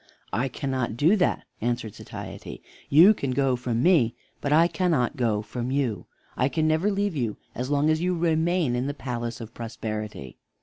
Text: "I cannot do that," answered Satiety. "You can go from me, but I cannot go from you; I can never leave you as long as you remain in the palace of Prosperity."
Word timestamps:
"I 0.33 0.47
cannot 0.47 0.97
do 0.97 1.15
that," 1.17 1.43
answered 1.61 1.93
Satiety. 1.93 2.63
"You 2.89 3.13
can 3.13 3.29
go 3.29 3.55
from 3.55 3.83
me, 3.83 4.15
but 4.41 4.51
I 4.51 4.67
cannot 4.67 5.15
go 5.15 5.43
from 5.43 5.69
you; 5.69 6.07
I 6.35 6.49
can 6.49 6.67
never 6.67 6.89
leave 6.89 7.15
you 7.15 7.37
as 7.53 7.69
long 7.69 7.87
as 7.87 8.01
you 8.01 8.17
remain 8.17 8.75
in 8.75 8.87
the 8.87 8.95
palace 8.95 9.39
of 9.39 9.53
Prosperity." 9.53 10.37